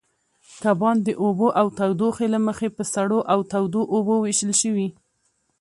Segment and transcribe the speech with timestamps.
[0.63, 1.47] کبان د اوبو
[1.77, 4.87] تودوخې له مخې په سړو او تودو اوبو وېشل شوي.